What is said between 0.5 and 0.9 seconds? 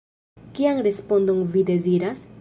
Kian